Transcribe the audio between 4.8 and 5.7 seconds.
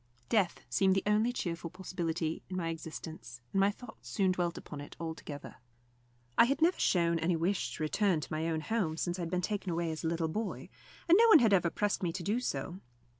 it altogether.